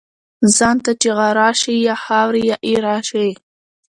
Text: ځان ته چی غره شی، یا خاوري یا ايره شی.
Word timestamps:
ځان 0.57 0.77
ته 0.83 0.91
چی 1.01 1.09
غره 1.17 1.49
شی، 1.59 1.75
یا 1.87 1.95
خاوري 2.03 2.41
یا 2.49 2.55
ايره 2.67 2.97
شی. 3.09 3.29